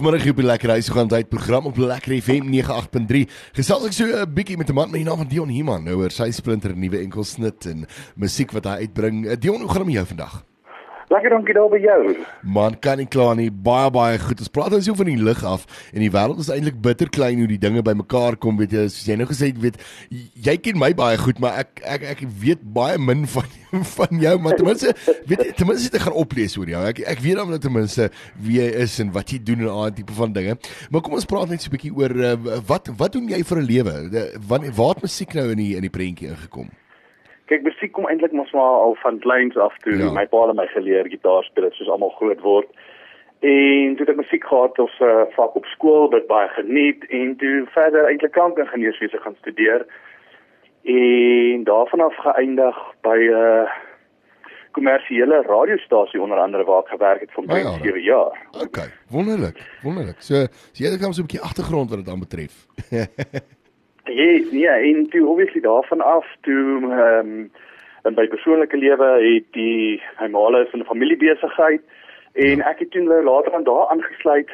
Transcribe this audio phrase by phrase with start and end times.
[0.00, 3.26] Vanmiddag hier op die Lekker Huis gaan tyd program op Lekker FM 98.3.
[3.52, 6.00] Gesels ek so 'n bietjie met 'n man met die naam van Dion Heeman nou
[6.00, 7.86] oor sy splinter nuwe enkelsnit en
[8.16, 9.26] musiek wat hy uitbring.
[9.26, 10.49] Eh, Dion, hoe gaan dit met jou vandag?
[11.10, 12.12] Lekker dankie daar by jou.
[12.46, 13.48] Man kan nie kla nie.
[13.50, 14.38] Baie baie goed.
[14.44, 17.40] Ons praat ons nou van die lig af en die wêreld is eintlik bitter klein
[17.42, 18.84] hoe die dinge bymekaar kom, weet jy.
[18.86, 19.80] Soos jy nou gesê het, weet
[20.46, 23.48] jy ken my baie goed, maar ek ek ek weet baie min van
[23.96, 24.94] van jou, maar ten minste
[25.26, 26.82] weet ten minste ek gaan oplees oor jou.
[26.92, 28.06] Ek ek weet dan ten minste
[28.38, 30.54] wie jy is en wat jy doen en al tipe van dinge.
[30.94, 33.58] Maar kom ons praat net so 'n bietjie oor uh, wat wat doen jy vir
[33.58, 33.96] 'n lewe?
[34.46, 36.70] Wanneer waar het musiek nou in die in die prentjie ingekom?
[37.50, 39.96] Kyk, musiek kom eintlik mos maar al van kleins af toe.
[39.98, 40.12] Ja.
[40.14, 42.70] My pa het my geleer gitaar speel, soos almal groot word.
[43.40, 47.36] En toe het ek musiek gehad 'n uh, vak op skool, dit baie geniet en
[47.36, 49.86] toe verder eintlik klankingenieurswese gaan studeer.
[50.84, 53.70] En daarvan af geëindig by 'n uh,
[54.70, 58.46] kommersiële radiostasie onder andere waar ek gewerk het vir baie oh, ja, 7 jaar.
[58.62, 60.20] OK, wonderlik, wonderlik.
[60.20, 60.34] So,
[60.72, 62.54] so jy het gou so 'n bietjie agtergrond wat dit aan betref.
[64.10, 67.50] Yes, nee, en toe obviously daarvan af toe ehm um,
[68.04, 71.82] in my persoonlike lewe het die my maale is in 'n familiebesigheid
[72.32, 72.70] en ja.
[72.70, 74.50] ek het toe nou later aan daar aangesluit,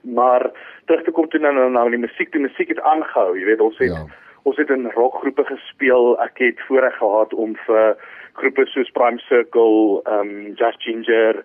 [0.00, 0.50] maar
[0.84, 3.60] terug te kom toe nou nou, nou die musiek, die musiek het aangehou, jy weet
[3.60, 4.04] ons het ja.
[4.42, 6.20] ons het in rockgroepe gespeel.
[6.20, 7.96] Ek het voorreg gehad om vir
[8.32, 11.44] groepe soos Prime Circle, ehm um, Just Ginger,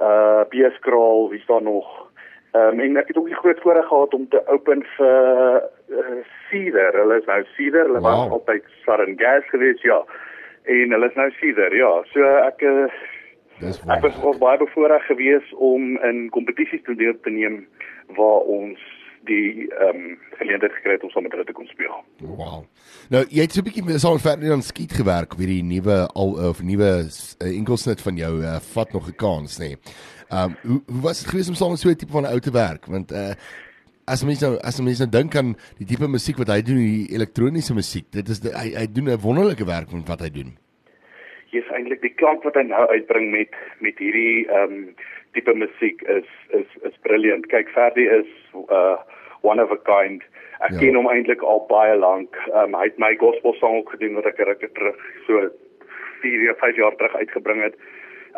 [0.00, 2.08] uh BS Crawl, wie staan nog
[2.52, 6.07] Ehm um, en ek het ook die groot voorreg gehad om te open vir uh,
[7.38, 7.88] nou Cedar.
[7.90, 8.10] Hulle wow.
[8.10, 10.02] was altyd Southern Gas geweest, ja.
[10.68, 11.92] En hulle is nou Cedar, ja.
[12.12, 12.86] So ek uh,
[13.94, 17.64] ek was ook baie bevoorreg geweest om in kompetisies te deel te neem
[18.18, 18.82] waar ons
[19.26, 21.96] die ehm um, geleentheid gekry het om saam met hulle te kon speel.
[22.22, 22.62] Wow.
[23.10, 26.30] Nou, jy het so 'n bietjie saam verder aan skiet gewerk op hierdie nuwe al
[26.50, 29.74] of nuwe uh, enkelsnit van jou uh, vat nog 'n kans, nê.
[29.74, 29.76] Nee.
[30.28, 32.40] Ehm um, hoe, hoe was dit geweest om saam met so 'n tipe van ou
[32.40, 32.86] te werk?
[32.86, 33.34] Want uh
[34.12, 37.16] as mens nou as mens nou dink aan die tipe musiek wat hy doen, die
[37.16, 40.56] elektroniese musiek, dit is die, hy hy doen 'n wonderlike werk met wat hy doen.
[41.52, 44.96] Hier is eintlik die klank wat hy nou uitbring met met hierdie ehm um,
[45.36, 46.28] tipe musiek is
[46.60, 47.46] is is briljant.
[47.52, 48.28] Kyk, Ferdi is
[48.68, 48.96] uh
[49.42, 50.22] one of a kind.
[50.60, 50.78] Ek ja.
[50.78, 52.36] ken hom eintlik al baie lank.
[52.48, 55.48] Ehm um, hy het my gospel song ook gedoen wat ek ruk terug so
[56.22, 57.76] 4 of 5 jaar terug uitgebring het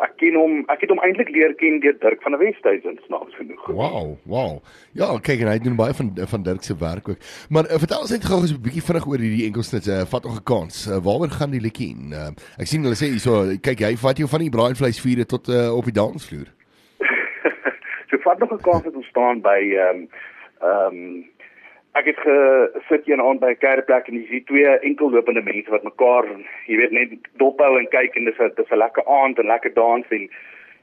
[0.05, 3.35] ek ken hom ek het hom eintlik leer ken deur Dirk van der Westhuizen snaaks
[3.37, 3.67] genoeg.
[3.67, 4.59] Wow, wow.
[4.97, 7.21] Ja, kyk en hy doen baie van van Dirk se werk ook.
[7.49, 9.87] Maar uh, vertel ons net gou so 'n bietjie vinnig oor hierdie enkelsnit.
[9.87, 10.87] Uh, vat nog 'n kans.
[10.87, 11.93] Uh, waaroor gaan die liedjie?
[12.11, 15.69] Uh, ek sien hulle sê hierso, kyk jy vat jou van die braaivleisvuure tot uh,
[15.75, 16.49] op die dansvloer.
[18.09, 20.07] so vat nog 'n kans om staan by ehm um,
[20.61, 21.30] ehm um,
[21.99, 25.83] ek het gesit een aand by 'n kerkplek en jy sien twee enkellopende mense wat
[25.83, 26.25] mekaar,
[26.67, 29.73] jy weet net dophou en kyk en dis 'n dis 'n lekker aand en lekker
[29.73, 30.29] dans en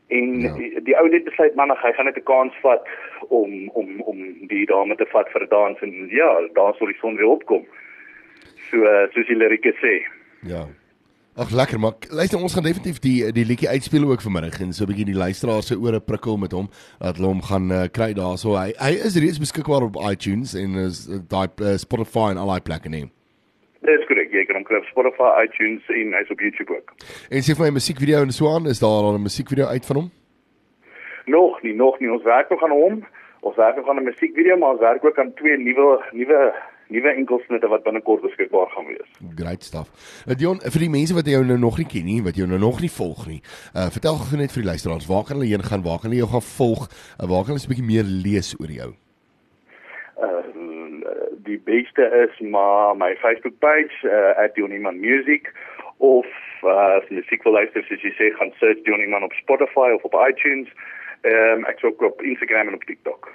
[0.09, 0.53] en ja.
[0.57, 2.89] die, die ou net besluit man, hy gaan net 'n kans vat
[3.29, 4.19] om om om
[4.49, 7.67] die dame te vat vir dans en ja, daar sou die son weer opkom.
[8.71, 10.05] So uh, soos die lirieke sê.
[10.43, 10.67] Ja.
[11.39, 14.83] Ag lekker maar luister ons gaan definitief die die liedjie uitspeel ook vanmiddag en so
[14.83, 16.67] 'n bietjie die luisteraars se ore prikkel met hom
[16.99, 20.75] dat hulle hom gaan uh, kry daarso hy hy is reeds beskikbaar op iTunes en
[20.75, 23.11] is uh, daai uh, Spotify en al daai plekke neem.
[23.87, 26.91] Dis korrek jy kan hom kry op Spotify, iTunes en hy's op YouTube ook.
[27.31, 29.97] En sê vir my musiekvideo en so aan is daar al 'n musiekvideo uit van
[29.97, 30.11] hom?
[31.27, 32.11] Nog nie, nog nie.
[32.11, 33.07] Ons werk nog aan hom.
[33.41, 36.53] Ons werk nog aan 'n musiekvideo maar ons werk ook aan twee nuwe nuwe
[36.95, 39.11] nuwe enkelsnitte wat binnekort beskikbaar gaan wees.
[39.37, 39.89] Great stuff.
[40.27, 42.61] Uh, Dion, vir die mense wat jou nou nog nie ken nie, wat jou nou
[42.63, 43.41] nog nie volg nie,
[43.75, 45.85] uh, vertel gou net vir die luisteraars, waar kan hulle heen gaan?
[45.87, 46.89] Waar kan hulle jou gaan volg?
[46.89, 48.91] Uh, waar kan hulle 'n bietjie meer lees oor jou?
[50.19, 50.47] Uh
[51.49, 55.49] die beste is maar my Facebook page uh, @dioniman_music
[55.99, 56.27] of
[56.63, 60.05] uh as jy musiek wil luister, soos jy sê, gaan search Dioniman op Spotify of
[60.05, 60.69] op iTunes.
[61.23, 63.31] Ehm um, ek sou ook op Instagram en op TikTok.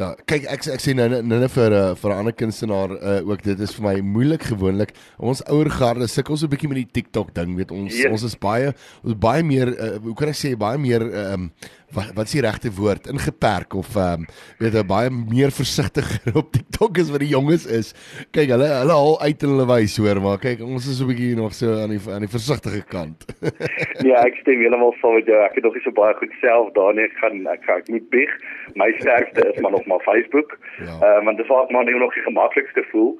[0.00, 3.42] Ja, kyk ek ek sê nou nou, vir uh, vir 'n ander kunstenaar uh, ook
[3.44, 4.94] dit is vir my moeilik gewoonlik.
[5.18, 8.08] Ons ouer garde sukkel so 'n bietjie met die TikTok ding, weet ons yes.
[8.08, 8.72] ons is baie
[9.04, 11.50] ons baie meer uh, hoe kan ek sê baie meer um,
[11.92, 14.26] wat wat is die regte woord ingeperk of um,
[14.62, 17.92] weet jy baie meer versigtiger op TikTok as wat die jonges is.
[18.32, 21.10] Kyk, hulle hulle al uit in hulle wys hoor, maar kyk, ons is so 'n
[21.12, 23.26] bietjie nog so aan die aan die versigtige kant.
[24.08, 25.40] ja, ek stem heeltemal saam met jou.
[25.44, 27.04] Ek het nog nie so baie goed self daar nie.
[27.04, 28.32] Ek gaan ek gaan ek moet bieg.
[28.80, 30.58] My sterkste is maar nog maar Facebook.
[30.78, 30.96] Ja.
[30.96, 33.12] Ehm uh, want dit was maar nog die gemaklikste voel.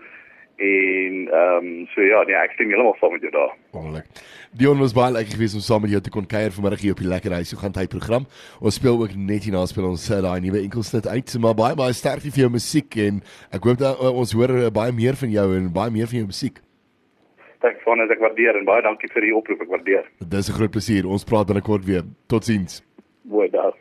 [0.60, 3.52] En ehm um, so ja, nee, ek stem heeltemal saam met jou daar.
[3.72, 4.08] Wonderlik.
[4.60, 7.00] Dion was baie lekker geweest om saam met jou te kon kuier vanmiddag hier op
[7.00, 7.52] die lekker huis.
[7.54, 8.26] Hoe gaan hy program?
[8.60, 11.36] Ons speel ook net hierna speel ons uh, daai nuwe enkelsnit uit.
[11.40, 13.22] Maar baie baie sterkte vir jou musiek en
[13.56, 16.20] ek hoop dat uh, ons hoor uh, baie meer van jou en baie meer van
[16.20, 16.60] jou musiek.
[17.64, 19.64] Dankie van as ek waardeer en baie dankie vir die oproep.
[19.64, 20.12] Ek waardeer.
[20.20, 21.08] Dis 'n groot plesier.
[21.08, 22.04] Ons praat binnekort weer.
[22.28, 22.82] Totsiens.
[23.24, 23.79] Mooi dag.